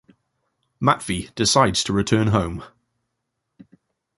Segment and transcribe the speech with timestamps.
[0.79, 2.63] Matvey decides to return home.